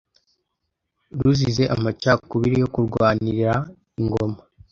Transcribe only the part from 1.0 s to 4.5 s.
ruzize amacakubiri yo kurwanira Ingoma